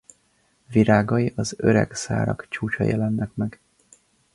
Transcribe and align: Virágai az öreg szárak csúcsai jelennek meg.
Virágai 0.67 1.33
az 1.35 1.55
öreg 1.57 1.93
szárak 1.93 2.45
csúcsai 2.49 2.87
jelennek 2.87 3.35
meg. 3.35 3.59